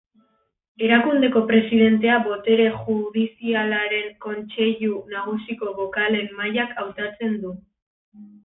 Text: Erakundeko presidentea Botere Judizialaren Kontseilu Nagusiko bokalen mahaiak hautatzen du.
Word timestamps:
Erakundeko 0.85 1.41
presidentea 1.51 2.15
Botere 2.29 2.65
Judizialaren 2.77 4.09
Kontseilu 4.27 4.97
Nagusiko 5.15 5.77
bokalen 5.83 6.35
mahaiak 6.41 6.77
hautatzen 6.85 7.41
du. 7.47 7.57